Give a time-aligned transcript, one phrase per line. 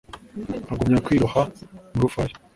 [0.63, 1.41] Nkagumya kwiroha
[1.93, 2.35] mu rufaya